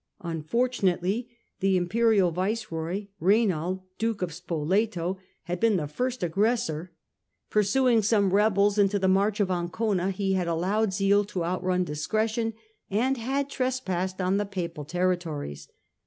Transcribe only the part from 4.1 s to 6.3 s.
of Spoleto, had been the first 102